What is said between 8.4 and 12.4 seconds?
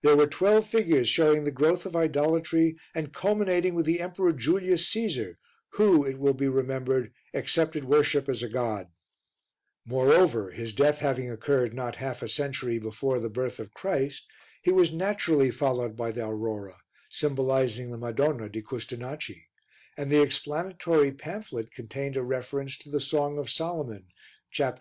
a god; moreover, his death having occurred not half a